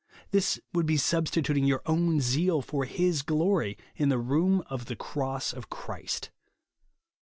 [0.31, 4.95] This would be substituting your own zeal for his glory, in the room of the
[4.95, 6.31] cross of Christ.